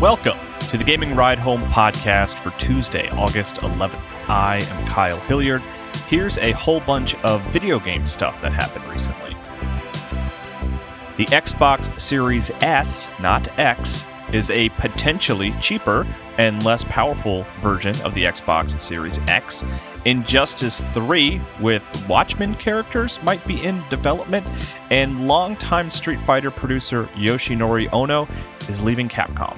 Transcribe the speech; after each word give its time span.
Welcome 0.00 0.38
to 0.70 0.78
the 0.78 0.84
Gaming 0.84 1.14
Ride 1.14 1.38
Home 1.38 1.60
podcast 1.60 2.36
for 2.36 2.58
Tuesday, 2.58 3.10
August 3.10 3.56
11th. 3.56 4.00
I 4.30 4.56
am 4.56 4.86
Kyle 4.86 5.20
Hilliard. 5.20 5.60
Here's 6.08 6.38
a 6.38 6.52
whole 6.52 6.80
bunch 6.80 7.16
of 7.16 7.42
video 7.50 7.78
game 7.78 8.06
stuff 8.06 8.40
that 8.40 8.50
happened 8.50 8.86
recently. 8.86 9.34
The 11.18 11.26
Xbox 11.26 12.00
Series 12.00 12.50
S, 12.62 13.10
not 13.20 13.46
X, 13.58 14.06
is 14.32 14.50
a 14.50 14.70
potentially 14.70 15.52
cheaper 15.60 16.06
and 16.38 16.64
less 16.64 16.82
powerful 16.84 17.42
version 17.58 17.94
of 18.00 18.14
the 18.14 18.24
Xbox 18.24 18.80
Series 18.80 19.18
X. 19.28 19.66
Injustice 20.06 20.80
3 20.94 21.42
with 21.60 22.08
Watchmen 22.08 22.54
characters 22.54 23.22
might 23.22 23.46
be 23.46 23.62
in 23.62 23.82
development, 23.90 24.46
and 24.90 25.28
longtime 25.28 25.90
Street 25.90 26.20
Fighter 26.20 26.50
producer 26.50 27.04
Yoshinori 27.16 27.92
Ono 27.92 28.26
is 28.68 28.82
leaving 28.82 29.08
Capcom. 29.08 29.56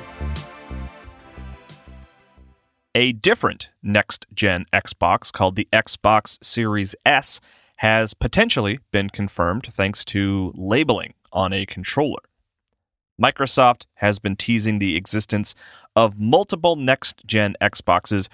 A 2.95 3.13
different 3.13 3.71
next 3.83 4.27
gen 4.35 4.67
Xbox 4.73 5.33
called 5.33 5.57
the 5.57 5.67
Xbox 5.73 6.43
Series 6.45 6.95
S 7.07 7.41
has 7.79 8.13
potentially 8.15 8.81
been 8.91 9.09
confirmed 9.09 9.73
thanks 9.75 10.05
to 10.05 10.53
labeling 10.55 11.15
on 11.33 11.53
a 11.53 11.65
controller. 11.65 12.21
Microsoft 13.21 13.87
has 13.95 14.19
been 14.19 14.37
teasing 14.37 14.79
the 14.79 14.97
existence 14.97 15.55
of 15.97 16.19
multiple 16.19 16.77
next 16.77 17.27
gen 17.27 17.57
Xboxes 17.61 18.29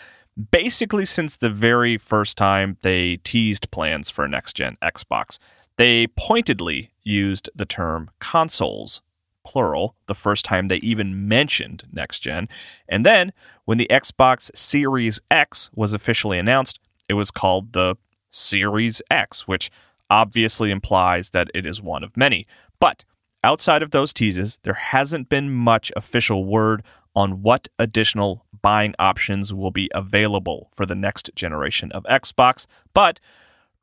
basically 0.51 1.05
since 1.05 1.37
the 1.37 1.51
very 1.51 1.99
first 1.99 2.37
time 2.37 2.77
they 2.83 3.17
teased 3.19 3.71
plans 3.71 4.09
for 4.11 4.27
next 4.29 4.55
gen 4.55 4.77
Xbox. 4.83 5.39
They 5.77 6.07
pointedly 6.09 6.91
used 7.03 7.49
the 7.55 7.67
term 7.67 8.11
consoles 8.21 9.03
plural, 9.49 9.95
the 10.09 10.15
first 10.15 10.45
time 10.45 10.69
they 10.69 10.77
even 10.77 11.27
mentioned 11.27 11.85
next 11.91 12.21
gen. 12.21 12.51
And 12.87 13.05
then, 13.07 13.33
when 13.65 13.79
the 13.79 13.87
Xbox 13.91 14.55
Series 14.55 15.23
X 15.31 15.71
was 15.75 15.95
officially 15.95 16.39
announced, 16.39 16.79
it 17.09 17.15
was 17.15 17.31
called 17.31 17.73
the 17.73 17.97
Series 18.31 19.01
X, 19.11 19.49
which 19.49 19.71
obviously 20.11 20.71
implies 20.71 21.31
that 21.31 21.49
it 21.55 21.65
is 21.65 21.81
one 21.81 22.05
of 22.05 22.15
many. 22.15 22.47
But 22.79 23.07
outside 23.43 23.83
of 23.83 23.91
those 23.91 24.13
teases, 24.13 24.59
there 24.65 24.75
hasn't 24.75 25.31
been 25.31 25.51
much 25.51 25.91
official 25.97 26.45
word 26.45 26.83
on 27.17 27.41
what 27.41 27.69
additional 27.79 28.45
buying 28.61 28.95
options 28.99 29.55
will 29.55 29.71
be 29.71 29.91
available 29.95 30.71
for 30.77 30.85
the 30.85 30.95
next 30.95 31.31
generation 31.35 31.91
of 31.93 32.05
Xbox. 32.05 32.67
But 32.93 33.19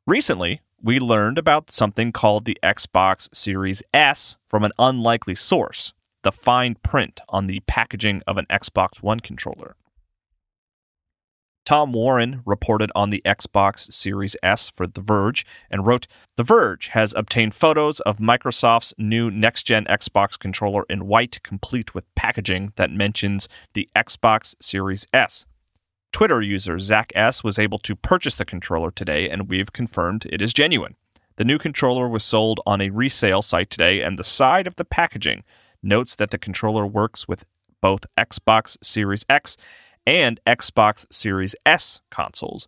recently, 0.06 0.60
we 0.82 0.98
learned 0.98 1.38
about 1.38 1.70
something 1.70 2.12
called 2.12 2.44
the 2.44 2.58
Xbox 2.62 3.34
Series 3.34 3.82
S 3.92 4.36
from 4.48 4.64
an 4.64 4.72
unlikely 4.78 5.34
source 5.34 5.92
the 6.22 6.32
fine 6.32 6.74
print 6.82 7.20
on 7.28 7.46
the 7.46 7.60
packaging 7.68 8.20
of 8.26 8.36
an 8.36 8.46
Xbox 8.50 9.00
One 9.00 9.20
controller. 9.20 9.76
Tom 11.64 11.92
Warren 11.92 12.42
reported 12.44 12.90
on 12.96 13.10
the 13.10 13.22
Xbox 13.24 13.92
Series 13.92 14.36
S 14.42 14.70
for 14.70 14.88
The 14.88 15.00
Verge 15.00 15.46
and 15.70 15.86
wrote 15.86 16.08
The 16.36 16.42
Verge 16.42 16.88
has 16.88 17.14
obtained 17.16 17.54
photos 17.54 18.00
of 18.00 18.18
Microsoft's 18.18 18.92
new 18.98 19.30
next 19.30 19.64
gen 19.64 19.84
Xbox 19.84 20.36
controller 20.36 20.84
in 20.88 21.06
white, 21.06 21.40
complete 21.42 21.94
with 21.94 22.12
packaging 22.14 22.72
that 22.74 22.90
mentions 22.90 23.48
the 23.74 23.88
Xbox 23.94 24.54
Series 24.60 25.06
S. 25.12 25.46
Twitter 26.12 26.40
user 26.40 26.78
Zach 26.78 27.12
S 27.14 27.44
was 27.44 27.58
able 27.58 27.78
to 27.80 27.94
purchase 27.94 28.36
the 28.36 28.44
controller 28.44 28.90
today, 28.90 29.28
and 29.28 29.48
we've 29.48 29.72
confirmed 29.72 30.26
it 30.30 30.40
is 30.40 30.54
genuine. 30.54 30.96
The 31.36 31.44
new 31.44 31.58
controller 31.58 32.08
was 32.08 32.24
sold 32.24 32.60
on 32.66 32.80
a 32.80 32.90
resale 32.90 33.42
site 33.42 33.70
today, 33.70 34.00
and 34.00 34.18
the 34.18 34.24
side 34.24 34.66
of 34.66 34.76
the 34.76 34.84
packaging 34.84 35.44
notes 35.82 36.14
that 36.16 36.30
the 36.30 36.38
controller 36.38 36.86
works 36.86 37.28
with 37.28 37.44
both 37.82 38.06
Xbox 38.18 38.76
Series 38.82 39.24
X 39.28 39.56
and 40.06 40.40
Xbox 40.46 41.04
Series 41.12 41.54
S 41.66 42.00
consoles. 42.10 42.66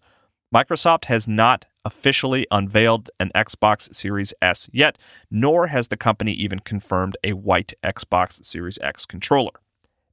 Microsoft 0.54 1.06
has 1.06 1.26
not 1.28 1.66
officially 1.84 2.46
unveiled 2.50 3.10
an 3.18 3.30
Xbox 3.34 3.94
Series 3.94 4.34
S 4.42 4.68
yet, 4.72 4.98
nor 5.30 5.68
has 5.68 5.88
the 5.88 5.96
company 5.96 6.32
even 6.32 6.58
confirmed 6.58 7.16
a 7.24 7.32
white 7.32 7.72
Xbox 7.82 8.44
Series 8.44 8.78
X 8.82 9.06
controller. 9.06 9.52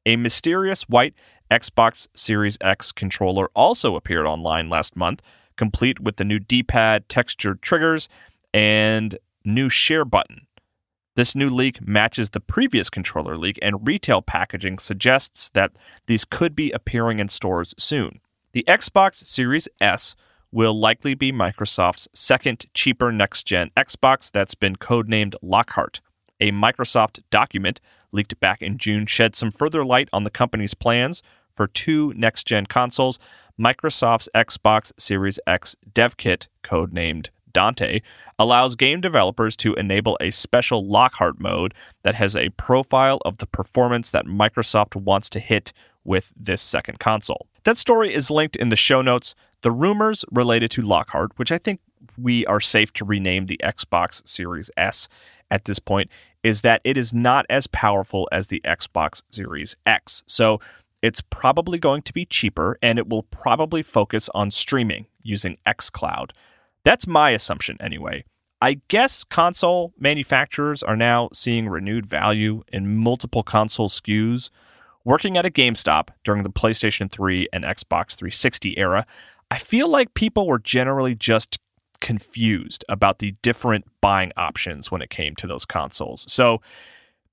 A 0.05 0.15
mysterious 0.15 0.83
white 0.83 1.13
Xbox 1.51 2.07
Series 2.15 2.57
X 2.61 2.91
controller 2.91 3.49
also 3.55 3.95
appeared 3.95 4.25
online 4.25 4.69
last 4.69 4.95
month, 4.95 5.21
complete 5.57 5.99
with 5.99 6.17
the 6.17 6.23
new 6.23 6.39
D 6.39 6.63
pad, 6.63 7.07
textured 7.07 7.61
triggers, 7.61 8.09
and 8.53 9.17
new 9.43 9.69
share 9.69 10.05
button. 10.05 10.47
This 11.15 11.35
new 11.35 11.49
leak 11.49 11.85
matches 11.87 12.31
the 12.31 12.41
previous 12.41 12.89
controller 12.89 13.37
leak, 13.37 13.57
and 13.61 13.87
retail 13.87 14.21
packaging 14.21 14.79
suggests 14.79 15.49
that 15.49 15.71
these 16.07 16.25
could 16.25 16.55
be 16.55 16.71
appearing 16.71 17.19
in 17.19 17.29
stores 17.29 17.73
soon. 17.77 18.19
The 18.51 18.65
Xbox 18.67 19.25
Series 19.25 19.67
S 19.79 20.15
will 20.51 20.77
likely 20.77 21.13
be 21.13 21.31
Microsoft's 21.31 22.07
second 22.13 22.65
cheaper 22.73 23.11
next 23.11 23.43
gen 23.43 23.71
Xbox 23.77 24.31
that's 24.31 24.55
been 24.55 24.75
codenamed 24.75 25.35
Lockhart. 25.41 26.01
A 26.41 26.51
Microsoft 26.51 27.21
document 27.29 27.79
leaked 28.15 28.39
back 28.39 28.61
in 28.61 28.77
June 28.77 29.05
shed 29.05 29.35
some 29.35 29.51
further 29.51 29.85
light 29.85 30.09
on 30.11 30.23
the 30.23 30.29
company's 30.29 30.73
plans 30.73 31.21
for 31.55 31.67
two 31.67 32.13
next 32.15 32.45
gen 32.47 32.65
consoles 32.65 33.19
Microsoft's 33.59 34.29
Xbox 34.35 34.91
Series 34.97 35.39
X 35.47 35.75
dev 35.93 36.17
kit, 36.17 36.47
codenamed 36.63 37.29
Dante, 37.53 38.01
allows 38.37 38.75
game 38.75 38.99
developers 38.99 39.55
to 39.57 39.73
enable 39.75 40.17
a 40.19 40.29
special 40.31 40.85
Lockhart 40.85 41.39
mode 41.39 41.73
that 42.03 42.15
has 42.15 42.35
a 42.35 42.49
profile 42.49 43.19
of 43.23 43.37
the 43.37 43.47
performance 43.47 44.11
that 44.11 44.25
Microsoft 44.25 44.95
wants 44.95 45.29
to 45.29 45.39
hit 45.39 45.71
with 46.03 46.33
this 46.35 46.61
second 46.61 46.99
console. 46.99 47.47
That 47.63 47.77
story 47.77 48.13
is 48.13 48.29
linked 48.29 48.57
in 48.57 48.69
the 48.69 48.75
show 48.75 49.01
notes. 49.01 49.35
The 49.61 49.71
rumors 49.71 50.25
related 50.31 50.69
to 50.71 50.81
Lockhart, 50.81 51.31
which 51.37 51.51
I 51.51 51.57
think 51.57 51.79
we 52.17 52.45
are 52.45 52.59
safe 52.59 52.91
to 52.93 53.05
rename 53.05 53.45
the 53.45 53.59
Xbox 53.63 54.27
Series 54.27 54.69
S 54.75 55.07
at 55.49 55.65
this 55.65 55.79
point, 55.79 56.11
is 56.45 56.61
that 56.61 56.79
it 56.83 56.95
is 56.95 57.11
not 57.11 57.43
as 57.49 57.65
powerful 57.65 58.29
as 58.31 58.47
the 58.47 58.61
Xbox 58.63 59.23
Series 59.31 59.75
X. 59.83 60.21
So 60.27 60.61
it's 61.01 61.19
probably 61.19 61.79
going 61.79 62.03
to 62.03 62.13
be 62.13 62.23
cheaper 62.23 62.77
and 62.83 62.99
it 62.99 63.09
will 63.09 63.23
probably 63.23 63.81
focus 63.81 64.29
on 64.35 64.51
streaming 64.51 65.07
using 65.23 65.57
xCloud. 65.65 66.29
That's 66.83 67.07
my 67.07 67.31
assumption 67.31 67.77
anyway. 67.79 68.25
I 68.61 68.81
guess 68.89 69.23
console 69.23 69.93
manufacturers 69.97 70.83
are 70.83 70.95
now 70.95 71.29
seeing 71.33 71.67
renewed 71.67 72.05
value 72.05 72.61
in 72.71 72.95
multiple 72.95 73.41
console 73.41 73.89
SKUs. 73.89 74.51
Working 75.03 75.37
at 75.37 75.47
a 75.47 75.51
GameStop 75.51 76.09
during 76.23 76.43
the 76.43 76.51
PlayStation 76.51 77.11
3 77.11 77.47
and 77.53 77.63
Xbox 77.63 78.13
360 78.13 78.77
era, 78.77 79.07
I 79.49 79.57
feel 79.57 79.89
like 79.89 80.13
people 80.13 80.45
were 80.45 80.59
generally 80.59 81.15
just 81.15 81.57
confused 82.05 82.85
about 82.87 83.17
the 83.17 83.33
different 83.41 83.83
buying 83.99 84.31
options 84.37 84.91
when 84.91 85.01
it 85.01 85.09
came 85.09 85.35
to 85.35 85.47
those 85.47 85.65
consoles. 85.65 86.23
So 86.31 86.61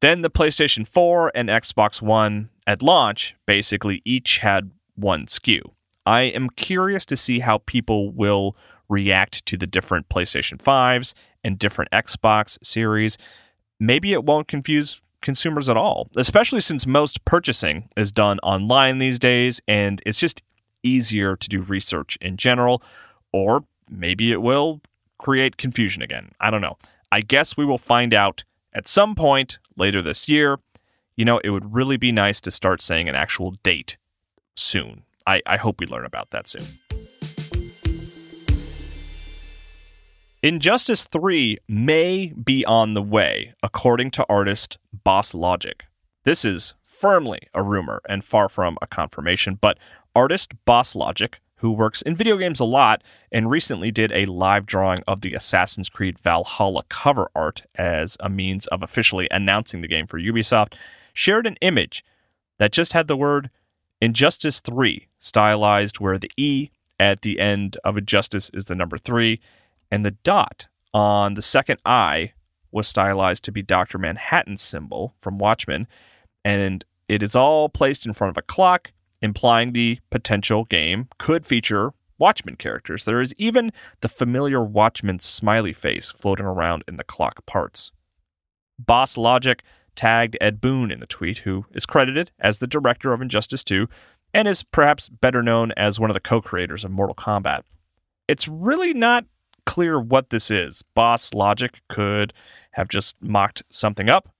then 0.01 0.23
the 0.23 0.31
PlayStation 0.31 0.89
4 0.89 1.31
and 1.35 1.51
Xbox 1.51 2.01
One 2.01 2.49
at 2.67 2.83
launch 2.83 3.37
basically 3.47 4.01
each 4.07 4.39
had 4.39 4.71
one 4.95 5.27
SKU. 5.27 5.61
I 6.07 6.23
am 6.23 6.49
curious 6.49 7.05
to 7.07 7.19
see 7.19 7.41
how 7.41 7.59
people 7.59 8.13
will 8.13 8.57
react 8.89 9.45
to 9.45 9.59
the 9.59 9.67
different 9.67 10.09
PlayStation 10.09 10.57
5s 10.57 11.13
and 11.45 11.59
different 11.59 11.91
Xbox 11.91 12.57
series. 12.65 13.19
Maybe 13.79 14.15
it 14.15 14.25
won't 14.25 14.49
confuse 14.49 15.03
consumers 15.21 15.69
at 15.69 15.77
all, 15.77 16.09
especially 16.17 16.63
since 16.63 16.87
most 16.87 17.27
purchasing 17.27 17.91
is 17.95 18.11
done 18.11 18.39
online 18.43 18.97
these 18.97 19.19
days 19.19 19.61
and 19.69 20.01
it's 20.07 20.19
just 20.19 20.43
easier 20.83 21.37
to 21.37 21.49
do 21.51 21.61
research 21.61 22.17
in 22.23 22.39
general. 22.39 22.83
Or 23.35 23.65
maybe 23.93 24.33
it 24.33 24.43
will 24.43 24.81
create 25.19 25.57
confusion 25.57 26.03
again. 26.03 26.33
I 26.41 26.51
don't 26.51 26.61
know. 26.61 26.79
I 27.11 27.21
guess 27.21 27.57
we 27.57 27.65
will 27.65 27.79
find 27.79 28.13
out 28.15 28.45
at 28.73 28.89
some 28.89 29.15
point 29.15 29.59
later 29.77 30.03
this 30.03 30.29
year 30.29 30.59
you 31.17 31.25
know, 31.25 31.39
it 31.45 31.51
would 31.51 31.75
really 31.75 31.97
be 31.97 32.13
nice 32.13 32.41
to 32.41 32.51
start 32.51 32.81
saying 32.81 33.09
an 33.09 33.15
actual 33.15 33.53
date 33.63 33.97
soon. 34.57 35.05
I, 35.27 35.43
I 35.47 35.57
hope 35.57 35.81
we 35.81 35.87
learn 35.87 36.05
about 36.05 36.31
that 36.31 36.49
soon. 36.49 36.65
Injustice 40.43 41.05
3 41.05 41.59
may 41.69 42.29
be 42.33 42.65
on 42.65 42.95
the 42.95 43.03
way, 43.03 43.55
according 43.63 44.11
to 44.13 44.27
artist 44.29 44.79
Boss 45.05 45.35
Logic. 45.35 45.85
This 46.25 46.45
is 46.45 46.75
firmly 46.85 47.49
a 47.55 47.63
rumor 47.63 48.01
and 48.09 48.25
far 48.25 48.49
from 48.49 48.77
a 48.83 48.87
confirmation, 48.87 49.57
but 49.61 49.79
artist 50.17 50.53
Boss 50.65 50.97
Logic, 50.97 51.39
who 51.63 51.71
works 51.71 52.03
in 52.03 52.17
video 52.17 52.37
games 52.37 52.59
a 52.59 52.65
lot 52.65 53.03
and 53.31 53.49
recently 53.49 53.93
did 53.93 54.11
a 54.11 54.25
live 54.27 54.67
drawing 54.67 55.01
of 55.07 55.21
the 55.21 55.33
Assassin's 55.33 55.89
Creed 55.89 56.19
Valhalla 56.19 56.83
cover 56.89 57.31
art 57.37 57.63
as 57.77 58.17
a 58.19 58.29
means 58.29 58.67
of 58.67 58.83
officially 58.83 59.29
announcing 59.31 59.81
the 59.81 59.87
game 59.87 60.09
for 60.09 60.19
Ubisoft, 60.19 60.75
shared 61.15 61.47
an 61.47 61.57
image 61.61 62.05
that 62.59 62.73
just 62.73 62.95
had 62.95 63.07
the 63.07 63.17
word 63.17 63.49
Injustice 64.01 64.59
3 64.59 65.07
stylized 65.21 66.01
where 66.01 66.19
the 66.19 66.33
E 66.37 66.71
at 66.99 67.23
the 67.23 67.39
end 67.39 67.77
of 67.85 67.97
Injustice 67.97 68.51
is 68.53 68.65
the 68.65 68.75
number 68.75 68.99
3 68.99 69.41
and 69.89 70.05
the 70.05 70.11
dot 70.11 70.67
on 70.93 71.35
the 71.35 71.43
second 71.43 71.79
eye 71.87 72.33
was 72.73 72.89
stylized 72.89 73.45
to 73.45 73.53
be 73.53 73.63
Dr. 73.63 73.99
Manhattan's 73.99 74.63
symbol 74.63 75.15
from 75.21 75.39
Watchmen, 75.39 75.87
and 76.45 76.85
it 77.09 77.23
is 77.23 77.37
all 77.37 77.69
placed 77.69 78.05
in 78.05 78.15
front 78.15 78.31
of 78.31 78.39
a 78.39 78.43
clock, 78.43 78.91
implying 79.23 79.73
the 79.73 80.01
potential 80.11 80.65
game 80.65 81.09
could 81.19 81.47
feature 81.47 81.93
Watchmen 82.19 82.57
characters. 82.57 83.05
There 83.05 83.21
is 83.21 83.35
even 83.39 83.73
the 84.01 84.09
familiar 84.09 84.63
Watchmen 84.63 85.19
smiley 85.19 85.73
face 85.73 86.11
floating 86.11 86.47
around 86.47 86.85
in 86.87 86.97
the 86.97 87.05
clock 87.05 87.45
parts. 87.47 87.93
Boss 88.79 89.17
Logic 89.17 89.63
tagged 89.95 90.37
Ed 90.41 90.61
Boon 90.61 90.91
in 90.91 91.01
the 91.01 91.07
tweet, 91.07 91.39
who 91.39 91.67
is 91.73 91.87
credited 91.87 92.31
as 92.39 92.59
the 92.59 92.67
director 92.67 93.13
of 93.13 93.21
Injustice 93.21 93.63
2 93.65 93.89
and 94.35 94.49
is 94.49 94.63
perhaps 94.63 95.09
better 95.09 95.43
known 95.43 95.73
as 95.73 96.01
one 96.01 96.11
of 96.11 96.15
the 96.15 96.21
co 96.21 96.41
creators 96.41 96.85
of 96.85 96.91
Mortal 96.91 97.15
Kombat. 97.15 97.63
It's 98.29 98.49
really 98.49 98.95
not 98.95 99.27
clear 99.67 100.01
what 100.01 100.31
this 100.31 100.51
is. 100.51 100.83
Boss 100.95 101.35
Logic 101.35 101.81
could 101.89 102.33
have 102.73 102.89
just 102.89 103.17
mocked 103.21 103.63
something 103.71 104.09
up 104.09 104.35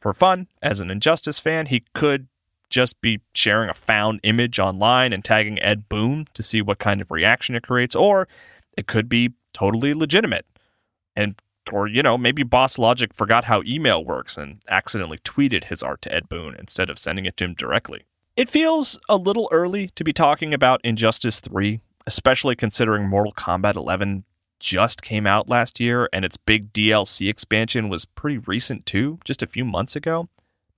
for 0.00 0.12
fun 0.12 0.48
as 0.62 0.80
an 0.80 0.90
Injustice 0.90 1.40
fan. 1.40 1.66
He 1.66 1.84
could 1.94 2.28
just 2.70 3.00
be 3.00 3.20
sharing 3.34 3.70
a 3.70 3.74
found 3.74 4.20
image 4.22 4.58
online 4.58 5.12
and 5.12 5.24
tagging 5.24 5.60
Ed 5.62 5.88
Boon 5.88 6.26
to 6.34 6.42
see 6.42 6.62
what 6.62 6.78
kind 6.78 7.00
of 7.00 7.10
reaction 7.10 7.54
it 7.54 7.62
creates, 7.62 7.96
or 7.96 8.28
it 8.76 8.86
could 8.86 9.08
be 9.08 9.32
totally 9.52 9.94
legitimate. 9.94 10.46
And 11.16 11.40
or 11.72 11.86
you 11.86 12.02
know, 12.02 12.16
maybe 12.16 12.42
Boss 12.42 12.78
Logic 12.78 13.12
forgot 13.12 13.44
how 13.44 13.62
email 13.62 14.04
works 14.04 14.36
and 14.36 14.60
accidentally 14.68 15.18
tweeted 15.18 15.64
his 15.64 15.82
art 15.82 16.00
to 16.02 16.14
Ed 16.14 16.28
Boon 16.28 16.54
instead 16.58 16.88
of 16.88 16.98
sending 16.98 17.26
it 17.26 17.36
to 17.36 17.44
him 17.44 17.54
directly. 17.54 18.04
It 18.36 18.48
feels 18.48 18.98
a 19.08 19.16
little 19.16 19.48
early 19.50 19.88
to 19.96 20.04
be 20.04 20.12
talking 20.12 20.54
about 20.54 20.80
Injustice 20.84 21.40
3, 21.40 21.80
especially 22.06 22.54
considering 22.54 23.08
Mortal 23.08 23.32
Kombat 23.32 23.74
11 23.74 24.24
just 24.60 25.02
came 25.02 25.26
out 25.26 25.48
last 25.48 25.80
year, 25.80 26.08
and 26.12 26.24
its 26.24 26.36
big 26.36 26.72
DLC 26.72 27.28
expansion 27.28 27.88
was 27.88 28.04
pretty 28.04 28.38
recent 28.38 28.86
too, 28.86 29.18
just 29.24 29.42
a 29.42 29.46
few 29.46 29.64
months 29.64 29.96
ago. 29.96 30.28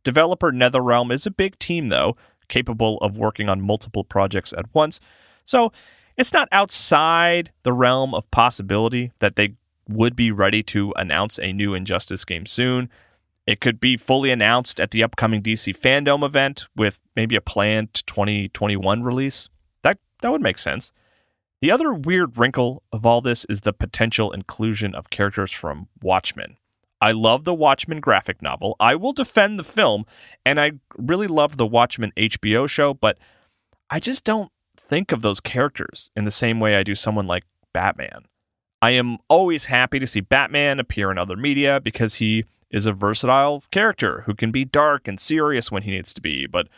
Developer 0.04 0.50
NetherRealm 0.52 1.12
is 1.12 1.26
a 1.26 1.30
big 1.30 1.58
team, 1.58 1.88
though, 1.88 2.16
capable 2.48 2.98
of 2.98 3.16
working 3.16 3.48
on 3.48 3.60
multiple 3.60 4.04
projects 4.04 4.52
at 4.52 4.74
once, 4.74 5.00
so 5.44 5.72
it's 6.16 6.32
not 6.32 6.48
outside 6.52 7.50
the 7.62 7.72
realm 7.72 8.14
of 8.14 8.30
possibility 8.30 9.12
that 9.20 9.36
they 9.36 9.54
would 9.88 10.14
be 10.14 10.30
ready 10.30 10.62
to 10.62 10.92
announce 10.96 11.38
a 11.38 11.52
new 11.52 11.74
Injustice 11.74 12.24
game 12.24 12.46
soon. 12.46 12.88
It 13.46 13.60
could 13.60 13.80
be 13.80 13.96
fully 13.96 14.30
announced 14.30 14.80
at 14.80 14.90
the 14.90 15.02
upcoming 15.02 15.42
DC 15.42 15.76
Fandom 15.76 16.24
event 16.24 16.66
with 16.76 17.00
maybe 17.16 17.36
a 17.36 17.40
planned 17.40 17.94
2021 18.06 19.02
release. 19.02 19.48
That 19.82 19.98
that 20.22 20.30
would 20.30 20.42
make 20.42 20.58
sense. 20.58 20.92
The 21.60 21.70
other 21.70 21.92
weird 21.92 22.38
wrinkle 22.38 22.82
of 22.92 23.04
all 23.04 23.20
this 23.20 23.44
is 23.46 23.62
the 23.62 23.72
potential 23.72 24.30
inclusion 24.30 24.94
of 24.94 25.10
characters 25.10 25.50
from 25.50 25.88
Watchmen. 26.02 26.56
I 27.00 27.12
love 27.12 27.44
the 27.44 27.54
Watchmen 27.54 28.00
graphic 28.00 28.42
novel. 28.42 28.76
I 28.78 28.94
will 28.94 29.12
defend 29.12 29.58
the 29.58 29.64
film, 29.64 30.04
and 30.44 30.60
I 30.60 30.72
really 30.96 31.26
love 31.26 31.56
the 31.56 31.66
Watchmen 31.66 32.12
HBO 32.16 32.68
show, 32.68 32.92
but 32.92 33.18
I 33.88 34.00
just 34.00 34.24
don't 34.24 34.52
think 34.76 35.12
of 35.12 35.22
those 35.22 35.40
characters 35.40 36.10
in 36.14 36.24
the 36.24 36.30
same 36.30 36.60
way 36.60 36.76
I 36.76 36.82
do 36.82 36.94
someone 36.94 37.26
like 37.26 37.44
Batman. 37.72 38.26
I 38.82 38.90
am 38.90 39.18
always 39.28 39.66
happy 39.66 39.98
to 39.98 40.06
see 40.06 40.20
Batman 40.20 40.80
appear 40.80 41.10
in 41.10 41.18
other 41.18 41.36
media 41.36 41.80
because 41.80 42.16
he 42.16 42.44
is 42.70 42.86
a 42.86 42.92
versatile 42.92 43.62
character 43.70 44.22
who 44.26 44.34
can 44.34 44.50
be 44.50 44.64
dark 44.64 45.08
and 45.08 45.18
serious 45.18 45.70
when 45.70 45.82
he 45.82 45.90
needs 45.90 46.14
to 46.14 46.20
be, 46.20 46.46
but 46.46 46.68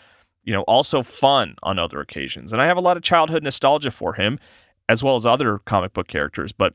you 0.45 0.53
know, 0.53 0.63
also 0.63 1.03
fun 1.03 1.55
on 1.63 1.79
other 1.79 2.01
occasions. 2.01 2.53
And 2.53 2.61
I 2.61 2.67
have 2.67 2.77
a 2.77 2.81
lot 2.81 2.97
of 2.97 3.03
childhood 3.03 3.43
nostalgia 3.43 3.91
for 3.91 4.15
him, 4.15 4.39
as 4.89 5.03
well 5.03 5.17
as 5.17 5.25
other 5.25 5.59
comic 5.61 5.93
book 5.93 6.09
characters. 6.09 6.53
But 6.53 6.75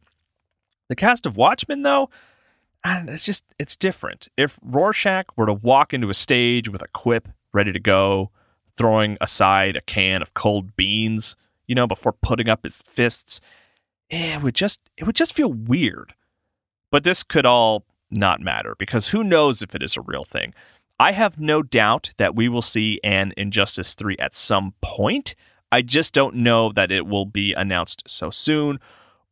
the 0.87 0.95
cast 0.95 1.25
of 1.25 1.35
Watchmen, 1.35 1.81
though, 1.81 2.09
it's 2.85 3.25
just 3.25 3.43
it's 3.59 3.75
different. 3.75 4.27
If 4.37 4.59
Rorschach 4.61 5.25
were 5.35 5.45
to 5.45 5.53
walk 5.53 5.93
into 5.93 6.09
a 6.09 6.13
stage 6.13 6.69
with 6.69 6.81
a 6.81 6.87
quip 6.89 7.27
ready 7.53 7.71
to 7.71 7.79
go, 7.79 8.31
throwing 8.75 9.17
aside 9.19 9.75
a 9.75 9.81
can 9.81 10.21
of 10.21 10.33
cold 10.33 10.75
beans, 10.75 11.35
you 11.67 11.75
know, 11.75 11.87
before 11.87 12.13
putting 12.13 12.49
up 12.49 12.63
his 12.63 12.81
fists, 12.83 13.41
eh, 14.09 14.35
it 14.35 14.41
would 14.41 14.55
just 14.55 14.81
it 14.97 15.05
would 15.05 15.15
just 15.15 15.33
feel 15.33 15.51
weird. 15.51 16.13
But 16.91 17.03
this 17.03 17.23
could 17.23 17.45
all 17.45 17.83
not 18.09 18.39
matter 18.39 18.75
because 18.77 19.09
who 19.09 19.23
knows 19.23 19.61
if 19.61 19.75
it 19.75 19.83
is 19.83 19.97
a 19.97 20.01
real 20.01 20.23
thing. 20.23 20.53
I 20.99 21.11
have 21.11 21.39
no 21.39 21.61
doubt 21.61 22.11
that 22.17 22.35
we 22.35 22.49
will 22.49 22.61
see 22.61 22.99
an 23.03 23.33
Injustice 23.37 23.93
3 23.93 24.15
at 24.17 24.33
some 24.33 24.73
point. 24.81 25.35
I 25.71 25.81
just 25.81 26.13
don't 26.13 26.35
know 26.35 26.71
that 26.71 26.91
it 26.91 27.05
will 27.05 27.25
be 27.25 27.53
announced 27.53 28.03
so 28.07 28.31
soon 28.31 28.79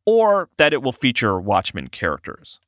or 0.06 0.50
that 0.58 0.74
it 0.74 0.84
will 0.84 0.92
feature 0.92 1.40
Watchmen 1.40 1.88
characters. 1.88 2.60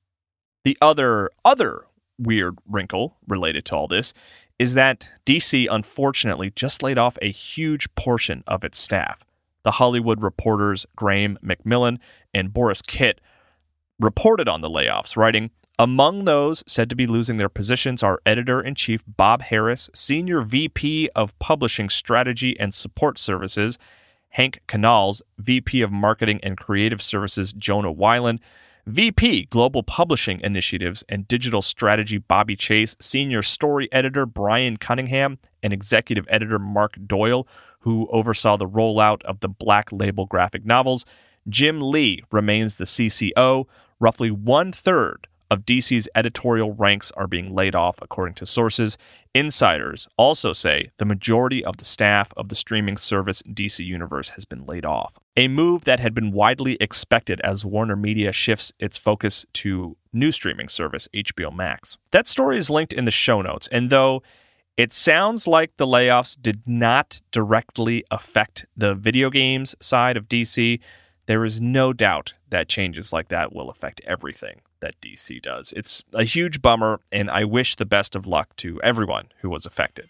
The 0.68 0.78
other 0.82 1.30
other 1.46 1.86
weird 2.20 2.58
wrinkle 2.68 3.16
related 3.26 3.64
to 3.68 3.76
all 3.78 3.88
this 3.88 4.14
is 4.60 4.74
that 4.74 5.10
DC 5.26 5.66
unfortunately 5.72 6.52
just 6.58 6.84
laid 6.84 6.98
off 6.98 7.18
a 7.22 7.32
huge 7.32 7.96
portion 7.96 8.44
of 8.46 8.66
its 8.66 8.78
staff. 8.78 9.24
The 9.64 9.72
Hollywood 9.72 10.22
reporters 10.22 10.86
Graeme 10.94 11.40
McMillan 11.42 12.00
and 12.34 12.54
Borys 12.54 12.86
Kit 12.86 13.22
reported 14.02 14.50
on 14.50 14.60
the 14.60 14.70
layoffs, 14.70 15.16
writing, 15.16 15.52
among 15.80 16.26
those 16.26 16.66
said 16.68 16.90
to 16.90 16.98
be 16.98 17.08
losing 17.08 17.38
their 17.38 17.48
positions 17.48 18.04
are 18.04 18.20
editor 18.26 18.60
in 18.60 18.76
chief 18.76 19.06
Bob 19.08 19.44
Harras, 19.44 19.90
senior 19.96 20.42
VP 20.42 21.10
of 21.16 21.40
publishing 21.40 21.88
strategy 21.88 22.60
and 22.60 22.74
support 22.74 23.20
services 23.20 23.80
Hank 24.32 24.60
Kanalz, 24.68 25.22
VP 25.38 25.82
of 25.82 25.94
marketing 25.94 26.42
and 26.44 26.58
creative 26.58 27.02
services 27.02 27.54
Jonah 27.54 27.94
Weiland, 27.94 28.40
VP 28.88 29.48
Global 29.50 29.84
Publishing 29.84 30.40
Initiatives 30.40 31.04
and 31.10 31.28
Digital 31.28 31.62
Strategy 31.62 32.20
Bobby 32.20 32.56
Chase, 32.56 32.96
Senior 33.02 33.42
Story 33.42 33.90
Editor 33.92 34.26
Brian 34.26 34.78
Cunningham, 34.78 35.40
and 35.62 35.74
Executive 35.74 36.26
Editor 36.30 36.58
Mark 36.58 36.96
Doyle, 37.06 37.46
who 37.82 38.08
oversaw 38.14 38.56
the 38.56 38.66
rollout 38.66 39.22
of 39.24 39.42
the 39.42 39.50
Black 39.50 39.92
Label 39.92 40.26
graphic 40.26 40.66
novels. 40.66 41.06
Jim 41.50 41.82
Lee 41.82 42.24
remains 42.32 42.76
the 42.76 42.86
CCO. 42.86 43.66
Roughly 44.00 44.32
one 44.32 44.72
third 44.72 45.28
of 45.52 45.66
DC's 45.66 46.08
editorial 46.16 46.72
ranks 46.72 47.12
are 47.18 47.28
being 47.28 47.54
laid 47.54 47.76
off, 47.76 47.98
according 48.02 48.36
to 48.36 48.46
sources. 48.46 48.98
Insiders 49.34 50.08
also 50.16 50.54
say 50.54 50.92
the 50.98 51.04
majority 51.04 51.64
of 51.64 51.76
the 51.76 51.86
staff 51.86 52.32
of 52.38 52.48
the 52.48 52.56
streaming 52.56 52.96
service 52.96 53.42
DC 53.44 53.86
Universe 53.86 54.30
has 54.30 54.46
been 54.46 54.66
laid 54.66 54.86
off. 54.86 55.20
A 55.40 55.48
move 55.48 55.84
that 55.84 56.00
had 56.00 56.16
been 56.16 56.32
widely 56.32 56.78
expected 56.82 57.40
as 57.42 57.64
Warner 57.64 57.96
Media 57.96 58.32
shifts 58.34 58.74
its 58.80 58.98
focus 58.98 59.46
to 59.54 59.96
new 60.12 60.32
streaming 60.32 60.68
service 60.68 61.08
HBO 61.14 61.56
Max. 61.56 62.00
That 62.10 62.28
story 62.28 62.58
is 62.58 62.72
linked 62.72 62.92
in 62.92 63.06
the 63.06 63.12
show 63.12 63.44
notes, 63.44 63.70
and 63.72 63.92
though 63.92 64.24
it 64.78 64.92
sounds 64.92 65.46
like 65.46 65.78
the 65.78 65.86
layoffs 65.86 66.36
did 66.42 66.64
not 66.66 67.22
directly 67.32 68.04
affect 68.10 68.66
the 68.76 68.96
video 68.96 69.30
games 69.30 69.76
side 69.80 70.18
of 70.18 70.28
DC, 70.28 70.80
there 71.28 71.46
is 71.46 71.62
no 71.62 71.94
doubt 71.94 72.34
that 72.50 72.68
changes 72.68 73.14
like 73.14 73.28
that 73.28 73.54
will 73.54 73.70
affect 73.70 74.02
everything 74.06 74.62
that 74.80 75.00
DC 75.02 75.40
does. 75.40 75.72
It's 75.76 76.04
a 76.16 76.24
huge 76.24 76.64
bummer, 76.64 77.00
and 77.12 77.30
I 77.30 77.44
wish 77.44 77.76
the 77.76 77.86
best 77.86 78.16
of 78.16 78.26
luck 78.26 78.56
to 78.58 78.82
everyone 78.82 79.28
who 79.42 79.52
was 79.52 79.68
affected. 79.68 80.10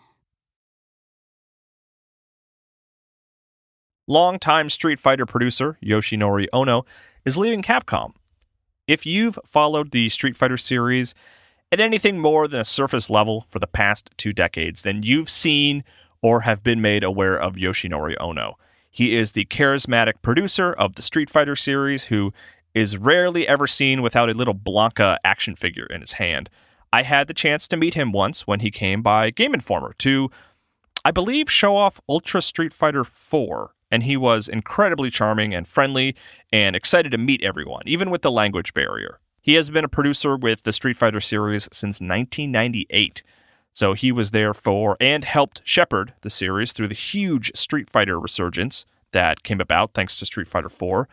Longtime 4.11 4.69
Street 4.69 4.99
Fighter 4.99 5.25
producer 5.25 5.77
Yoshinori 5.81 6.47
Ono 6.51 6.85
is 7.23 7.37
leaving 7.37 7.61
Capcom. 7.61 8.11
If 8.85 9.05
you've 9.05 9.39
followed 9.45 9.91
the 9.91 10.09
Street 10.09 10.35
Fighter 10.35 10.57
series 10.57 11.15
at 11.71 11.79
anything 11.79 12.19
more 12.19 12.49
than 12.49 12.59
a 12.59 12.65
surface 12.65 13.09
level 13.09 13.45
for 13.47 13.59
the 13.59 13.67
past 13.67 14.09
two 14.17 14.33
decades, 14.33 14.83
then 14.83 15.01
you've 15.01 15.29
seen 15.29 15.85
or 16.21 16.41
have 16.41 16.61
been 16.61 16.81
made 16.81 17.05
aware 17.05 17.37
of 17.37 17.53
Yoshinori 17.53 18.17
Ono. 18.19 18.57
He 18.89 19.15
is 19.15 19.31
the 19.31 19.45
charismatic 19.45 20.15
producer 20.21 20.73
of 20.73 20.95
the 20.95 21.03
Street 21.03 21.29
Fighter 21.29 21.55
series 21.55 22.05
who 22.05 22.33
is 22.75 22.97
rarely 22.97 23.47
ever 23.47 23.65
seen 23.65 24.01
without 24.01 24.29
a 24.29 24.33
little 24.33 24.53
Blanka 24.53 25.19
action 25.23 25.55
figure 25.55 25.85
in 25.85 26.01
his 26.01 26.13
hand. 26.13 26.49
I 26.91 27.03
had 27.03 27.27
the 27.27 27.33
chance 27.33 27.65
to 27.69 27.77
meet 27.77 27.93
him 27.93 28.11
once 28.11 28.45
when 28.45 28.59
he 28.59 28.71
came 28.71 29.01
by 29.01 29.29
Game 29.29 29.53
Informer 29.53 29.95
to, 29.99 30.29
I 31.05 31.11
believe, 31.11 31.49
show 31.49 31.77
off 31.77 32.01
Ultra 32.09 32.41
Street 32.41 32.73
Fighter 32.73 33.05
4 33.05 33.71
and 33.91 34.03
he 34.03 34.17
was 34.17 34.47
incredibly 34.47 35.11
charming 35.11 35.53
and 35.53 35.67
friendly 35.67 36.15
and 36.51 36.75
excited 36.75 37.11
to 37.11 37.17
meet 37.17 37.43
everyone, 37.43 37.83
even 37.85 38.09
with 38.09 38.21
the 38.21 38.31
language 38.31 38.73
barrier. 38.73 39.19
He 39.41 39.55
has 39.55 39.69
been 39.69 39.83
a 39.83 39.89
producer 39.89 40.37
with 40.37 40.63
the 40.63 40.71
Street 40.71 40.97
Fighter 40.97 41.19
series 41.19 41.63
since 41.71 41.99
1998. 41.99 43.23
So 43.73 43.93
he 43.93 44.11
was 44.11 44.31
there 44.31 44.53
for 44.53 44.97
and 44.99 45.25
helped 45.25 45.61
shepherd 45.63 46.13
the 46.21 46.29
series 46.29 46.71
through 46.71 46.89
the 46.89 46.93
huge 46.93 47.51
Street 47.55 47.89
Fighter 47.89 48.19
resurgence 48.19 48.85
that 49.11 49.43
came 49.43 49.59
about 49.59 49.93
thanks 49.93 50.17
to 50.17 50.25
Street 50.25 50.47
Fighter 50.47 50.69
4. 50.69 51.09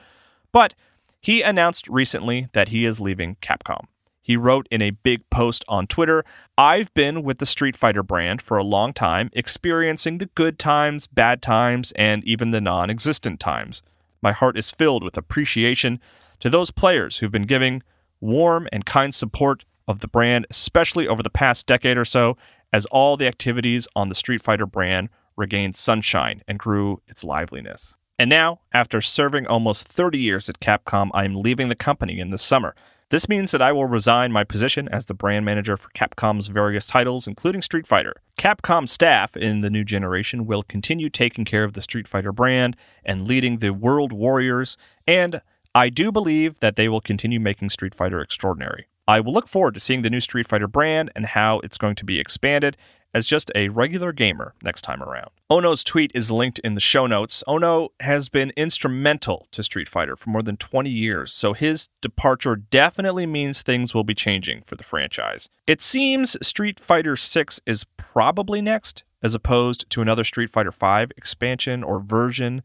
But 0.52 0.74
he 1.20 1.42
announced 1.42 1.88
recently 1.88 2.48
that 2.52 2.68
he 2.68 2.84
is 2.84 3.00
leaving 3.00 3.36
Capcom. 3.36 3.86
He 4.28 4.36
wrote 4.36 4.68
in 4.70 4.82
a 4.82 4.90
big 4.90 5.28
post 5.30 5.64
on 5.68 5.86
Twitter 5.86 6.22
I've 6.58 6.92
been 6.92 7.22
with 7.22 7.38
the 7.38 7.46
Street 7.46 7.74
Fighter 7.74 8.02
brand 8.02 8.42
for 8.42 8.58
a 8.58 8.62
long 8.62 8.92
time, 8.92 9.30
experiencing 9.32 10.18
the 10.18 10.26
good 10.26 10.58
times, 10.58 11.06
bad 11.06 11.40
times, 11.40 11.92
and 11.92 12.22
even 12.24 12.50
the 12.50 12.60
non 12.60 12.90
existent 12.90 13.40
times. 13.40 13.82
My 14.20 14.32
heart 14.32 14.58
is 14.58 14.70
filled 14.70 15.02
with 15.02 15.16
appreciation 15.16 15.98
to 16.40 16.50
those 16.50 16.70
players 16.70 17.18
who've 17.18 17.32
been 17.32 17.46
giving 17.46 17.82
warm 18.20 18.68
and 18.70 18.84
kind 18.84 19.14
support 19.14 19.64
of 19.88 20.00
the 20.00 20.08
brand, 20.08 20.46
especially 20.50 21.08
over 21.08 21.22
the 21.22 21.30
past 21.30 21.66
decade 21.66 21.96
or 21.96 22.04
so, 22.04 22.36
as 22.70 22.84
all 22.86 23.16
the 23.16 23.26
activities 23.26 23.88
on 23.96 24.10
the 24.10 24.14
Street 24.14 24.42
Fighter 24.42 24.66
brand 24.66 25.08
regained 25.38 25.74
sunshine 25.74 26.42
and 26.46 26.58
grew 26.58 27.00
its 27.08 27.24
liveliness. 27.24 27.96
And 28.18 28.28
now, 28.28 28.60
after 28.74 29.00
serving 29.00 29.46
almost 29.46 29.88
30 29.88 30.18
years 30.18 30.50
at 30.50 30.60
Capcom, 30.60 31.08
I 31.14 31.24
am 31.24 31.40
leaving 31.40 31.70
the 31.70 31.74
company 31.74 32.20
in 32.20 32.28
the 32.28 32.36
summer. 32.36 32.74
This 33.10 33.26
means 33.26 33.52
that 33.52 33.62
I 33.62 33.72
will 33.72 33.86
resign 33.86 34.32
my 34.32 34.44
position 34.44 34.86
as 34.92 35.06
the 35.06 35.14
brand 35.14 35.46
manager 35.46 35.78
for 35.78 35.88
Capcom's 35.90 36.48
various 36.48 36.86
titles, 36.86 37.26
including 37.26 37.62
Street 37.62 37.86
Fighter. 37.86 38.12
Capcom 38.38 38.86
staff 38.86 39.34
in 39.34 39.62
the 39.62 39.70
new 39.70 39.82
generation 39.82 40.44
will 40.44 40.62
continue 40.62 41.08
taking 41.08 41.46
care 41.46 41.64
of 41.64 41.72
the 41.72 41.80
Street 41.80 42.06
Fighter 42.06 42.32
brand 42.32 42.76
and 43.06 43.26
leading 43.26 43.60
the 43.60 43.70
World 43.70 44.12
Warriors, 44.12 44.76
and 45.06 45.40
I 45.74 45.88
do 45.88 46.12
believe 46.12 46.60
that 46.60 46.76
they 46.76 46.86
will 46.86 47.00
continue 47.00 47.40
making 47.40 47.70
Street 47.70 47.94
Fighter 47.94 48.20
extraordinary. 48.20 48.88
I 49.08 49.20
will 49.20 49.32
look 49.32 49.48
forward 49.48 49.72
to 49.72 49.80
seeing 49.80 50.02
the 50.02 50.10
new 50.10 50.20
Street 50.20 50.46
Fighter 50.46 50.68
brand 50.68 51.10
and 51.16 51.24
how 51.24 51.60
it's 51.60 51.78
going 51.78 51.94
to 51.94 52.04
be 52.04 52.20
expanded 52.20 52.76
as 53.14 53.24
just 53.24 53.50
a 53.54 53.70
regular 53.70 54.12
gamer 54.12 54.52
next 54.62 54.82
time 54.82 55.02
around. 55.02 55.30
Ono's 55.48 55.82
tweet 55.82 56.12
is 56.14 56.30
linked 56.30 56.58
in 56.58 56.74
the 56.74 56.80
show 56.80 57.06
notes. 57.06 57.42
Ono 57.46 57.88
has 58.00 58.28
been 58.28 58.52
instrumental 58.54 59.48
to 59.52 59.62
Street 59.62 59.88
Fighter 59.88 60.14
for 60.14 60.28
more 60.28 60.42
than 60.42 60.58
20 60.58 60.90
years, 60.90 61.32
so 61.32 61.54
his 61.54 61.88
departure 62.02 62.54
definitely 62.54 63.24
means 63.24 63.62
things 63.62 63.94
will 63.94 64.04
be 64.04 64.14
changing 64.14 64.62
for 64.66 64.76
the 64.76 64.84
franchise. 64.84 65.48
It 65.66 65.80
seems 65.80 66.36
Street 66.46 66.78
Fighter 66.78 67.16
6 67.16 67.60
is 67.64 67.84
probably 67.96 68.60
next, 68.60 69.04
as 69.22 69.34
opposed 69.34 69.88
to 69.88 70.02
another 70.02 70.22
Street 70.22 70.52
Fighter 70.52 70.70
5 70.70 71.12
expansion 71.16 71.82
or 71.82 71.98
version. 71.98 72.62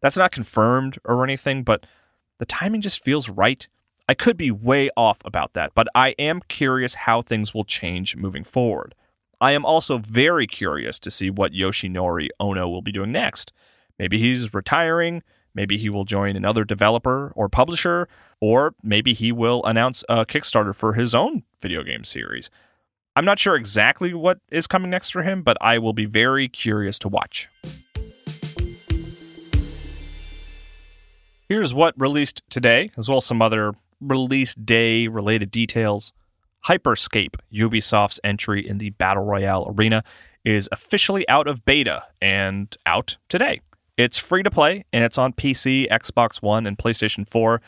That's 0.00 0.16
not 0.16 0.32
confirmed 0.32 0.98
or 1.04 1.22
anything, 1.22 1.62
but 1.62 1.86
the 2.38 2.46
timing 2.46 2.80
just 2.80 3.04
feels 3.04 3.28
right. 3.28 3.68
I 4.06 4.12
could 4.12 4.36
be 4.36 4.50
way 4.50 4.90
off 4.98 5.18
about 5.24 5.54
that, 5.54 5.72
but 5.74 5.88
I 5.94 6.10
am 6.18 6.42
curious 6.48 6.94
how 6.94 7.22
things 7.22 7.54
will 7.54 7.64
change 7.64 8.16
moving 8.16 8.44
forward. 8.44 8.94
I 9.40 9.52
am 9.52 9.64
also 9.64 9.96
very 9.96 10.46
curious 10.46 10.98
to 11.00 11.10
see 11.10 11.30
what 11.30 11.52
Yoshinori 11.52 12.28
Ono 12.38 12.68
will 12.68 12.82
be 12.82 12.92
doing 12.92 13.12
next. 13.12 13.52
Maybe 13.98 14.18
he's 14.18 14.52
retiring, 14.52 15.22
maybe 15.54 15.78
he 15.78 15.88
will 15.88 16.04
join 16.04 16.36
another 16.36 16.64
developer 16.64 17.32
or 17.34 17.48
publisher, 17.48 18.06
or 18.40 18.74
maybe 18.82 19.14
he 19.14 19.32
will 19.32 19.64
announce 19.64 20.04
a 20.10 20.26
Kickstarter 20.26 20.74
for 20.74 20.92
his 20.92 21.14
own 21.14 21.44
video 21.62 21.82
game 21.82 22.04
series. 22.04 22.50
I'm 23.16 23.24
not 23.24 23.38
sure 23.38 23.56
exactly 23.56 24.12
what 24.12 24.38
is 24.50 24.66
coming 24.66 24.90
next 24.90 25.10
for 25.10 25.22
him, 25.22 25.42
but 25.42 25.56
I 25.62 25.78
will 25.78 25.94
be 25.94 26.04
very 26.04 26.48
curious 26.48 26.98
to 26.98 27.08
watch. 27.08 27.48
Here's 31.48 31.72
what 31.72 31.94
released 31.98 32.42
today, 32.50 32.90
as 32.96 33.08
well 33.08 33.18
as 33.18 33.24
some 33.26 33.40
other 33.40 33.74
release 34.08 34.54
day 34.54 35.08
related 35.08 35.50
details. 35.50 36.12
Hyperscape, 36.66 37.36
Ubisoft's 37.52 38.20
entry 38.24 38.66
in 38.66 38.78
the 38.78 38.90
Battle 38.90 39.24
Royale 39.24 39.66
arena, 39.68 40.02
is 40.44 40.68
officially 40.72 41.28
out 41.28 41.46
of 41.46 41.64
beta 41.64 42.04
and 42.20 42.76
out 42.86 43.16
today. 43.28 43.60
It's 43.96 44.18
free 44.18 44.42
to 44.42 44.50
play 44.50 44.84
and 44.92 45.04
it's 45.04 45.18
on 45.18 45.32
PC, 45.32 45.88
Xbox 45.90 46.42
One, 46.42 46.66
and 46.66 46.76
PlayStation 46.76 47.28
4. 47.28 47.60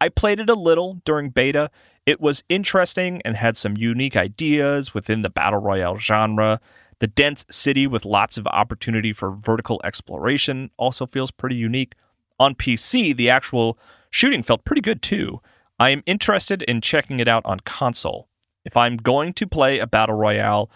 I 0.00 0.08
played 0.08 0.40
it 0.40 0.50
a 0.50 0.54
little 0.54 1.00
during 1.04 1.30
beta. 1.30 1.70
It 2.04 2.20
was 2.20 2.44
interesting 2.48 3.20
and 3.24 3.36
had 3.36 3.56
some 3.56 3.76
unique 3.76 4.16
ideas 4.16 4.94
within 4.94 5.22
the 5.22 5.30
Battle 5.30 5.60
Royale 5.60 5.98
genre. 5.98 6.60
The 6.98 7.06
dense 7.06 7.44
city 7.50 7.86
with 7.86 8.04
lots 8.04 8.38
of 8.38 8.46
opportunity 8.46 9.12
for 9.12 9.30
vertical 9.30 9.80
exploration 9.84 10.70
also 10.76 11.06
feels 11.06 11.30
pretty 11.30 11.56
unique. 11.56 11.94
On 12.38 12.54
PC, 12.54 13.16
the 13.16 13.28
actual 13.28 13.78
shooting 14.10 14.42
felt 14.42 14.64
pretty 14.64 14.80
good 14.80 15.02
too. 15.02 15.40
I 15.78 15.90
am 15.90 16.02
interested 16.06 16.62
in 16.62 16.80
checking 16.80 17.20
it 17.20 17.28
out 17.28 17.44
on 17.44 17.60
console. 17.60 18.28
If 18.64 18.76
I'm 18.76 18.96
going 18.96 19.34
to 19.34 19.46
play 19.46 19.78
a 19.78 19.86
battle 19.86 20.16
royale, 20.16 20.70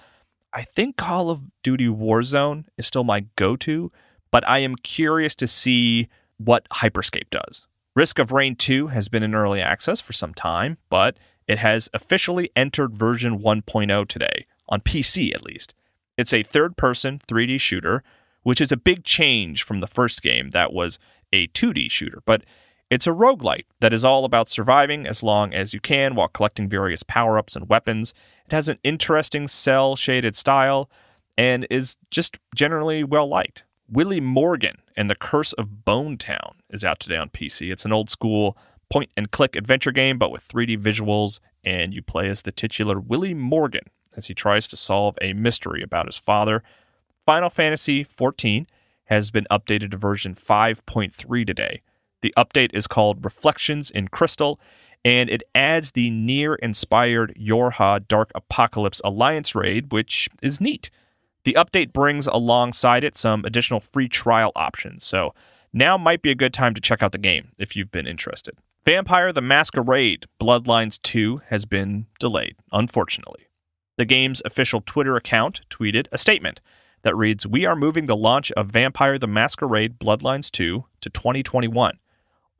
I 0.52 0.62
think 0.62 0.96
Call 0.96 1.30
of 1.30 1.42
Duty 1.62 1.88
Warzone 1.88 2.64
is 2.76 2.86
still 2.86 3.04
my 3.04 3.24
go 3.36 3.56
to, 3.56 3.90
but 4.30 4.46
I 4.46 4.58
am 4.58 4.76
curious 4.76 5.34
to 5.36 5.46
see 5.46 6.08
what 6.36 6.68
Hyperscape 6.68 7.30
does. 7.30 7.66
Risk 7.96 8.18
of 8.18 8.30
Rain 8.30 8.56
2 8.56 8.88
has 8.88 9.08
been 9.08 9.22
in 9.22 9.34
early 9.34 9.60
access 9.60 10.00
for 10.00 10.12
some 10.12 10.34
time, 10.34 10.76
but 10.90 11.18
it 11.46 11.58
has 11.58 11.88
officially 11.94 12.50
entered 12.54 12.96
version 12.96 13.38
1.0 13.40 14.08
today, 14.08 14.46
on 14.68 14.80
PC 14.80 15.34
at 15.34 15.42
least. 15.42 15.74
It's 16.16 16.34
a 16.34 16.42
third 16.42 16.76
person 16.76 17.20
3D 17.26 17.60
shooter, 17.60 18.02
which 18.42 18.60
is 18.60 18.70
a 18.70 18.76
big 18.76 19.04
change 19.04 19.62
from 19.62 19.80
the 19.80 19.86
first 19.86 20.22
game 20.22 20.50
that 20.50 20.72
was 20.72 20.98
a 21.32 21.48
2D 21.48 21.90
shooter, 21.90 22.22
but 22.26 22.44
it's 22.90 23.06
a 23.06 23.10
roguelite 23.10 23.66
that 23.78 23.92
is 23.92 24.04
all 24.04 24.24
about 24.24 24.48
surviving 24.48 25.06
as 25.06 25.22
long 25.22 25.54
as 25.54 25.72
you 25.72 25.80
can 25.80 26.16
while 26.16 26.28
collecting 26.28 26.68
various 26.68 27.04
power 27.04 27.38
ups 27.38 27.54
and 27.54 27.68
weapons. 27.68 28.12
It 28.46 28.52
has 28.52 28.68
an 28.68 28.78
interesting 28.82 29.46
cel 29.46 29.94
shaded 29.94 30.34
style 30.34 30.90
and 31.38 31.66
is 31.70 31.96
just 32.10 32.38
generally 32.54 33.04
well 33.04 33.28
liked. 33.28 33.64
Willie 33.88 34.20
Morgan 34.20 34.78
and 34.96 35.08
the 35.08 35.14
Curse 35.14 35.52
of 35.54 35.84
Bone 35.84 36.18
Town 36.18 36.56
is 36.68 36.84
out 36.84 37.00
today 37.00 37.16
on 37.16 37.30
PC. 37.30 37.72
It's 37.72 37.84
an 37.84 37.92
old 37.92 38.10
school 38.10 38.56
point 38.90 39.10
and 39.16 39.30
click 39.30 39.54
adventure 39.54 39.92
game, 39.92 40.18
but 40.18 40.32
with 40.32 40.46
3D 40.46 40.80
visuals, 40.80 41.40
and 41.64 41.94
you 41.94 42.02
play 42.02 42.28
as 42.28 42.42
the 42.42 42.52
titular 42.52 42.98
Willie 42.98 43.34
Morgan 43.34 43.84
as 44.16 44.26
he 44.26 44.34
tries 44.34 44.66
to 44.68 44.76
solve 44.76 45.16
a 45.22 45.32
mystery 45.32 45.82
about 45.82 46.06
his 46.06 46.18
father. 46.18 46.62
Final 47.24 47.50
Fantasy 47.50 48.04
XIV 48.04 48.66
has 49.04 49.30
been 49.30 49.46
updated 49.50 49.92
to 49.92 49.96
version 49.96 50.34
5.3 50.34 51.46
today. 51.46 51.82
The 52.22 52.34
update 52.36 52.70
is 52.74 52.86
called 52.86 53.24
Reflections 53.24 53.90
in 53.90 54.08
Crystal, 54.08 54.60
and 55.04 55.30
it 55.30 55.42
adds 55.54 55.92
the 55.92 56.10
NieR 56.10 56.56
inspired 56.60 57.34
Yorha 57.40 58.06
Dark 58.06 58.30
Apocalypse 58.34 59.00
Alliance 59.04 59.54
raid, 59.54 59.92
which 59.92 60.28
is 60.42 60.60
neat. 60.60 60.90
The 61.44 61.54
update 61.54 61.92
brings 61.92 62.26
alongside 62.26 63.02
it 63.02 63.16
some 63.16 63.44
additional 63.44 63.80
free 63.80 64.08
trial 64.08 64.52
options, 64.54 65.04
so 65.04 65.34
now 65.72 65.96
might 65.96 66.20
be 66.20 66.30
a 66.30 66.34
good 66.34 66.52
time 66.52 66.74
to 66.74 66.80
check 66.80 67.02
out 67.02 67.12
the 67.12 67.18
game 67.18 67.52
if 67.58 67.74
you've 67.74 67.90
been 67.90 68.06
interested. 68.06 68.54
Vampire 68.84 69.32
the 69.32 69.40
Masquerade 69.40 70.26
Bloodlines 70.40 71.00
2 71.02 71.42
has 71.48 71.64
been 71.64 72.06
delayed, 72.18 72.56
unfortunately. 72.72 73.46
The 73.96 74.04
game's 74.04 74.42
official 74.44 74.82
Twitter 74.84 75.16
account 75.16 75.60
tweeted 75.70 76.06
a 76.12 76.18
statement 76.18 76.60
that 77.02 77.16
reads 77.16 77.46
We 77.46 77.66
are 77.66 77.76
moving 77.76 78.06
the 78.06 78.16
launch 78.16 78.50
of 78.52 78.68
Vampire 78.68 79.18
the 79.18 79.26
Masquerade 79.26 79.98
Bloodlines 79.98 80.50
2 80.50 80.84
to 81.00 81.10
2021. 81.10 81.98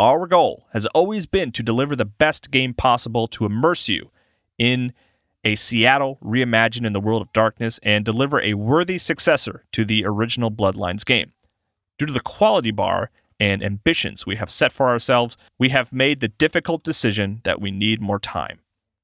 Our 0.01 0.27
goal 0.27 0.67
has 0.73 0.87
always 0.87 1.27
been 1.27 1.53
to 1.53 1.63
deliver 1.63 1.95
the 1.95 2.07
best 2.07 2.51
game 2.51 2.73
possible 2.73 3.29
to 3.29 3.45
immerse 3.45 3.87
you 3.87 4.11
in 4.57 4.95
a 5.45 5.57
Seattle 5.57 6.17
reimagined 6.25 6.87
in 6.87 6.95
the 6.95 7.01
world 7.01 7.21
of 7.21 7.33
darkness 7.35 7.79
and 7.83 8.03
deliver 8.03 8.41
a 8.41 8.55
worthy 8.55 8.97
successor 8.97 9.65
to 9.73 9.85
the 9.85 10.07
original 10.07 10.51
Bloodlines 10.51 11.05
game. 11.05 11.33
Due 11.99 12.07
to 12.07 12.15
the 12.15 12.21
quality 12.21 12.71
bar 12.71 13.11
and 13.39 13.63
ambitions 13.63 14.25
we 14.25 14.37
have 14.37 14.51
set 14.51 14.73
for 14.73 14.89
ourselves, 14.89 15.37
we 15.59 15.69
have 15.69 15.93
made 15.93 16.21
the 16.21 16.29
difficult 16.29 16.83
decision 16.83 17.43
that 17.45 17.61
we 17.61 17.71
need 17.71 18.01
more 18.01 18.19
time. 18.19 18.61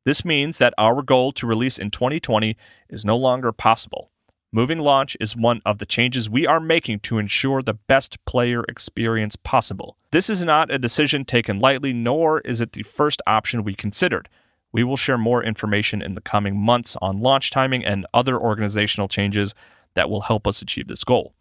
This 0.06 0.24
means 0.24 0.56
that 0.56 0.72
our 0.78 1.02
goal 1.02 1.30
to 1.32 1.46
release 1.46 1.76
in 1.76 1.90
2020 1.90 2.56
is 2.88 3.04
no 3.04 3.18
longer 3.18 3.52
possible. 3.52 4.10
Moving 4.56 4.78
launch 4.78 5.18
is 5.20 5.36
one 5.36 5.60
of 5.66 5.76
the 5.76 5.84
changes 5.84 6.30
we 6.30 6.46
are 6.46 6.60
making 6.60 7.00
to 7.00 7.18
ensure 7.18 7.60
the 7.60 7.74
best 7.74 8.16
player 8.24 8.64
experience 8.66 9.36
possible. 9.36 9.98
This 10.12 10.30
is 10.30 10.46
not 10.46 10.72
a 10.72 10.78
decision 10.78 11.26
taken 11.26 11.58
lightly, 11.58 11.92
nor 11.92 12.40
is 12.40 12.62
it 12.62 12.72
the 12.72 12.82
first 12.82 13.20
option 13.26 13.64
we 13.64 13.74
considered. 13.74 14.30
We 14.72 14.82
will 14.82 14.96
share 14.96 15.18
more 15.18 15.44
information 15.44 16.00
in 16.00 16.14
the 16.14 16.22
coming 16.22 16.56
months 16.56 16.96
on 17.02 17.20
launch 17.20 17.50
timing 17.50 17.84
and 17.84 18.06
other 18.14 18.40
organizational 18.40 19.08
changes 19.08 19.54
that 19.92 20.08
will 20.08 20.22
help 20.22 20.46
us 20.46 20.62
achieve 20.62 20.88
this 20.88 21.04
goal. 21.04 21.34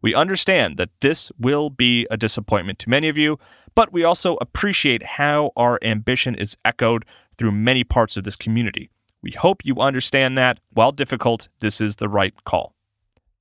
We 0.00 0.14
understand 0.14 0.78
that 0.78 0.98
this 1.02 1.30
will 1.38 1.68
be 1.68 2.06
a 2.10 2.16
disappointment 2.16 2.78
to 2.78 2.88
many 2.88 3.10
of 3.10 3.18
you, 3.18 3.38
but 3.74 3.92
we 3.92 4.02
also 4.02 4.38
appreciate 4.40 5.02
how 5.02 5.52
our 5.58 5.78
ambition 5.82 6.34
is 6.34 6.56
echoed 6.64 7.04
through 7.36 7.52
many 7.52 7.84
parts 7.84 8.16
of 8.16 8.24
this 8.24 8.34
community. 8.34 8.88
We 9.22 9.32
hope 9.32 9.64
you 9.64 9.76
understand 9.76 10.36
that, 10.38 10.58
while 10.72 10.92
difficult, 10.92 11.48
this 11.60 11.80
is 11.80 11.96
the 11.96 12.08
right 12.08 12.34
call. 12.44 12.74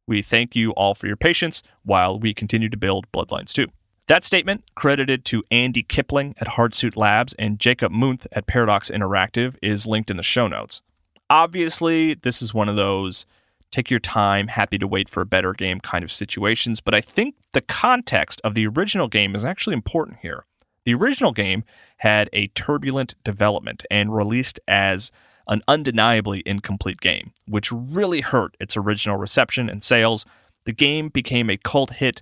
We 0.08 0.22
thank 0.22 0.56
you 0.56 0.72
all 0.72 0.94
for 0.94 1.08
your 1.08 1.16
patience 1.16 1.64
while 1.84 2.20
we 2.20 2.34
continue 2.34 2.70
to 2.70 2.78
build 2.78 3.12
Bloodlines 3.12 3.54
2. 3.54 3.68
That 4.08 4.24
statement, 4.24 4.64
credited 4.76 5.26
to 5.26 5.44
Andy 5.50 5.84
Kipling 5.84 6.36
at 6.40 6.50
Hardsuit 6.50 6.98
Labs 6.98 7.34
and 7.40 7.60
Jacob 7.60 7.92
Munth 7.92 8.28
at 8.32 8.46
Paradox 8.46 8.90
Interactive, 8.92 9.56
is 9.62 9.88
linked 9.88 10.12
in 10.12 10.18
the 10.18 10.24
show 10.24 10.48
notes. 10.48 10.82
Obviously, 11.30 12.14
this 12.16 12.42
is 12.42 12.54
one 12.54 12.68
of 12.68 12.76
those 12.76 13.26
take 13.72 13.90
your 13.90 14.02
time, 14.02 14.50
happy 14.50 14.78
to 14.78 14.86
wait 14.86 15.08
for 15.08 15.22
a 15.22 15.26
better 15.26 15.54
game 15.54 15.80
kind 15.80 16.04
of 16.04 16.12
situations, 16.12 16.82
but 16.82 16.94
I 16.94 17.00
think 17.00 17.36
the 17.54 17.62
context 17.62 18.42
of 18.44 18.54
the 18.54 18.68
original 18.68 19.08
game 19.08 19.34
is 19.34 19.46
actually 19.46 19.76
important 19.76 20.18
here. 20.22 20.46
The 20.84 20.94
original 20.94 21.32
game 21.32 21.64
had 21.98 22.30
a 22.34 22.48
turbulent 22.48 23.16
development 23.24 23.86
and 23.90 24.14
released 24.14 24.60
as 24.68 25.12
an 25.48 25.62
undeniably 25.68 26.44
incomplete 26.46 27.00
game, 27.00 27.32
which 27.48 27.72
really 27.72 28.22
hurt 28.22 28.56
its 28.60 28.78
original 28.78 29.18
reception 29.18 29.70
and 29.70 29.84
sales. 29.84 30.26
The 30.66 30.74
game 30.74 31.10
became 31.10 31.50
a 31.50 31.58
cult 31.58 31.94
hit 31.94 32.22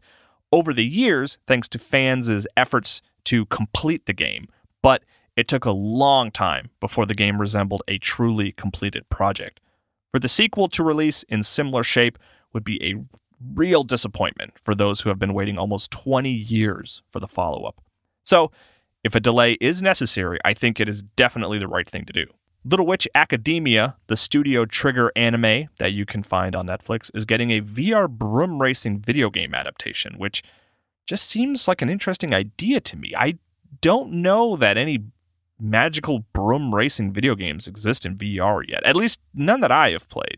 over 0.52 0.74
the 0.74 0.86
years 0.86 1.38
thanks 1.48 1.68
to 1.70 1.80
fans' 1.80 2.48
efforts 2.58 3.02
to 3.26 3.46
complete 3.46 4.06
the 4.06 4.14
game, 4.14 4.48
but 4.82 5.04
it 5.36 5.48
took 5.48 5.66
a 5.66 5.72
long 5.72 6.32
time 6.32 6.70
before 6.80 7.06
the 7.06 7.14
game 7.14 7.40
resembled 7.40 7.84
a 7.88 7.98
truly 7.98 8.52
completed 8.52 9.08
project. 9.10 9.60
For 10.12 10.20
the 10.20 10.30
sequel 10.30 10.68
to 10.70 10.84
release 10.84 11.24
in 11.24 11.44
similar 11.44 11.84
shape 11.84 12.18
would 12.54 12.64
be 12.64 12.84
a 12.84 12.96
real 13.54 13.84
disappointment 13.84 14.54
for 14.62 14.76
those 14.76 15.02
who 15.02 15.10
have 15.10 15.20
been 15.20 15.34
waiting 15.34 15.58
almost 15.58 15.92
20 15.92 16.30
years 16.30 17.04
for 17.12 17.20
the 17.20 17.28
follow 17.28 17.64
up. 17.64 17.82
So, 18.26 18.52
if 19.02 19.16
a 19.16 19.22
delay 19.22 19.54
is 19.62 19.82
necessary, 19.82 20.40
I 20.44 20.54
think 20.54 20.80
it 20.80 20.90
is 20.90 21.04
definitely 21.04 21.58
the 21.58 21.70
right 21.70 21.90
thing 21.90 22.04
to 22.06 22.12
do. 22.12 22.26
Little 22.70 22.86
Witch 22.86 23.08
Academia, 23.16 23.96
the 24.06 24.16
Studio 24.16 24.64
Trigger 24.64 25.12
anime 25.16 25.70
that 25.80 25.92
you 25.92 26.06
can 26.06 26.22
find 26.22 26.56
on 26.56 26.68
Netflix, 26.68 27.10
is 27.16 27.26
getting 27.26 27.50
a 27.50 27.62
VR 27.62 28.08
broom 28.08 28.62
racing 28.62 29.00
video 29.00 29.32
game 29.32 29.56
adaptation, 29.56 30.20
which 30.20 30.44
just 31.08 31.28
seems 31.28 31.68
like 31.68 31.82
an 31.82 31.90
interesting 31.90 32.32
idea 32.32 32.80
to 32.80 32.96
me. 32.96 33.12
I 33.18 33.40
don't 33.82 34.12
know 34.12 34.56
that 34.56 34.78
any 34.78 35.00
magical 35.60 36.26
broom 36.32 36.76
racing 36.76 37.12
video 37.12 37.34
games 37.34 37.68
exist 37.68 38.06
in 38.06 38.18
VR 38.18 38.62
yet, 38.68 38.84
at 38.84 38.96
least 38.96 39.20
none 39.34 39.62
that 39.62 39.72
I 39.72 39.90
have 39.90 40.08
played. 40.08 40.38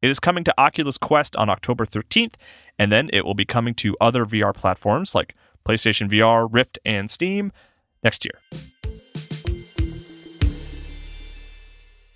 It 0.00 0.10
is 0.10 0.20
coming 0.20 0.44
to 0.44 0.54
Oculus 0.56 0.96
Quest 0.96 1.34
on 1.34 1.50
October 1.50 1.84
13th, 1.84 2.34
and 2.78 2.92
then 2.92 3.10
it 3.12 3.24
will 3.24 3.34
be 3.34 3.44
coming 3.44 3.74
to 3.76 3.96
other 4.00 4.24
VR 4.24 4.54
platforms 4.54 5.12
like 5.12 5.34
PlayStation 5.68 6.08
VR, 6.08 6.48
Rift, 6.48 6.78
and 6.84 7.10
Steam 7.10 7.50
next 8.04 8.24
year. 8.24 8.38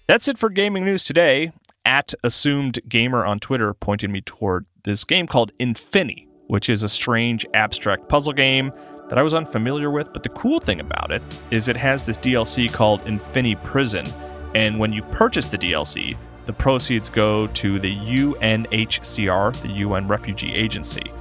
That's 0.09 0.27
it 0.27 0.39
for 0.39 0.49
gaming 0.49 0.87
news 0.87 1.05
today. 1.05 1.53
At 1.85 2.15
Assumed 2.25 2.79
Gamer 2.89 3.27
on 3.27 3.39
Twitter 3.39 3.75
pointed 3.75 4.09
me 4.09 4.23
toward 4.23 4.65
this 4.85 5.05
game 5.05 5.27
called 5.27 5.53
Infini, 5.59 6.27
which 6.47 6.71
is 6.71 6.83
a 6.83 6.89
strange 6.89 7.45
abstract 7.53 8.09
puzzle 8.09 8.33
game 8.33 8.73
that 9.11 9.19
I 9.19 9.23
was 9.23 9.35
unfamiliar 9.35 9.91
with. 9.91 10.11
But 10.15 10.23
the 10.23 10.31
cool 10.31 10.61
thing 10.61 10.81
about 10.81 11.11
it 11.11 11.23
is 11.51 11.69
it 11.69 11.77
has 11.77 12.05
this 12.05 12.17
DLC 12.17 12.73
called 12.73 13.03
Infini 13.03 13.63
Prison. 13.65 14.07
And 14.55 14.79
when 14.79 14.95
you 14.95 15.03
purchase 15.03 15.49
the 15.49 15.59
DLC, 15.59 16.17
the 16.47 16.55
proceeds 16.55 17.11
go 17.11 17.47
to 17.49 17.79
the 17.79 17.95
UNHCR, 17.95 19.61
the 19.61 19.73
UN 19.73 20.09
Refugee 20.09 20.55
Agency. 20.55 21.13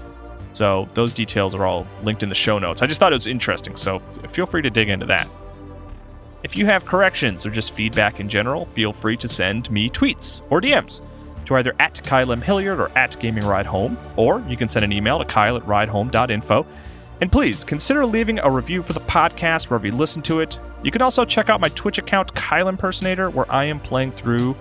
So 0.54 0.88
those 0.94 1.14
details 1.14 1.54
are 1.54 1.66
all 1.66 1.86
linked 2.04 2.24
in 2.24 2.30
the 2.30 2.36
show 2.36 2.58
notes. 2.58 2.82
I 2.82 2.88
just 2.88 3.02
thought 3.02 3.12
it 3.12 3.18
was 3.18 3.28
interesting, 3.28 3.76
so 3.76 4.00
feel 4.30 4.46
free 4.46 4.62
to 4.62 4.70
dig 4.70 4.88
into 4.88 5.08
that. 5.08 5.28
If 6.48 6.56
you 6.56 6.66
have 6.68 6.86
corrections 6.86 7.46
or 7.46 7.50
just 7.50 7.74
feedback 7.74 8.22
in 8.22 8.30
general, 8.30 8.68
feel 8.68 8.94
free 8.94 9.18
to 9.18 9.28
send 9.28 9.70
me 9.70 9.90
tweets 9.90 10.44
or 10.50 10.62
DMs 10.62 11.06
to 11.44 11.56
either 11.56 11.76
at 11.78 12.02
Kyle 12.06 12.32
M. 12.32 12.42
Hilliard 12.42 12.80
or 12.80 12.90
at 12.98 13.20
Gaming 13.20 13.44
Ride 13.44 13.66
Home, 13.66 13.98
or 14.16 14.40
you 14.48 14.56
can 14.56 14.70
send 14.70 14.86
an 14.86 14.94
email 14.94 15.20
to 15.20 15.26
kyle 15.26 15.58
at 15.58 15.64
ridehome.info. 15.64 16.66
And 17.20 17.30
please 17.30 17.66
consider 17.66 18.06
leaving 18.06 18.40
a 18.40 18.50
review 18.50 18.82
for 18.82 18.94
the 18.94 19.02
podcast 19.02 19.70
wherever 19.70 19.88
you 19.88 19.92
listen 19.92 20.22
to 20.22 20.40
it. 20.40 20.58
You 20.84 20.90
can 20.90 21.02
also 21.02 21.26
check 21.26 21.50
out 21.50 21.60
my 21.60 21.68
Twitch 21.68 21.98
account, 21.98 22.34
Kyle 22.34 22.70
Impersonator, 22.70 23.30
where 23.30 23.52
I 23.52 23.66
am 23.66 23.82
playing 23.82 24.14
through 24.14 24.56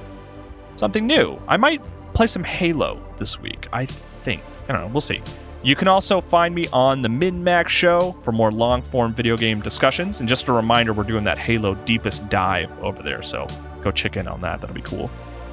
something 0.74 1.06
new. 1.06 1.40
I 1.46 1.56
might 1.56 1.80
play 2.14 2.26
some 2.26 2.42
Halo 2.42 3.00
this 3.16 3.40
week, 3.40 3.68
I 3.72 3.86
think. 3.86 4.42
I 4.68 4.72
don't 4.72 4.80
know, 4.80 4.88
we'll 4.88 5.00
see. 5.00 5.22
You 5.62 5.74
can 5.74 5.88
also 5.88 6.20
find 6.20 6.54
me 6.54 6.68
on 6.72 7.02
the 7.02 7.08
MinMax 7.08 7.68
Show 7.68 8.12
for 8.22 8.30
more 8.30 8.52
long 8.52 8.82
form 8.82 9.12
video 9.12 9.36
game 9.36 9.60
discussions. 9.60 10.20
And 10.20 10.28
just 10.28 10.46
a 10.48 10.52
reminder, 10.52 10.92
we're 10.92 11.02
doing 11.02 11.24
that 11.24 11.38
Halo 11.38 11.74
Deepest 11.74 12.28
Dive 12.28 12.70
over 12.82 13.02
there, 13.02 13.22
so 13.22 13.46
go 13.82 13.90
check 13.90 14.16
in 14.16 14.28
on 14.28 14.40
that. 14.42 14.60
That'll 14.60 14.74
be 14.74 14.82
cool. 14.82 15.10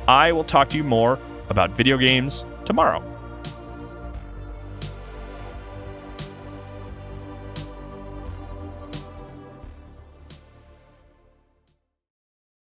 I 0.07 0.31
will 0.31 0.43
talk 0.43 0.69
to 0.69 0.77
you 0.77 0.83
more 0.83 1.17
about 1.49 1.71
video 1.71 1.97
games 1.97 2.45
tomorrow. 2.65 3.01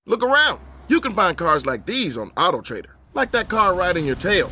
Look 0.05 0.23
around. 0.23 0.61
You 0.87 1.01
can 1.01 1.13
find 1.15 1.35
cars 1.35 1.65
like 1.65 1.85
these 1.85 2.15
on 2.15 2.29
AutoTrader, 2.31 2.91
like 3.15 3.31
that 3.31 3.49
car 3.49 3.73
riding 3.73 4.05
your 4.05 4.15
tail. 4.15 4.51